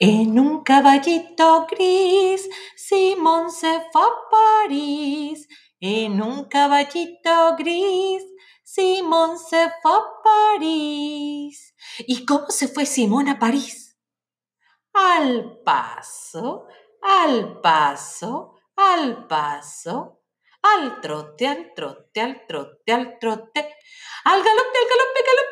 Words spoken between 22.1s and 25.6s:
al trote, al trote, al galope, al galope, galope, galope